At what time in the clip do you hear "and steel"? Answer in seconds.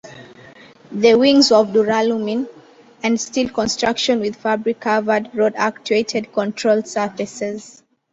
3.03-3.49